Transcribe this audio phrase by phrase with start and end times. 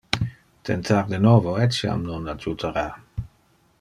[0.69, 2.87] Tentar de novo etiam non adjutara.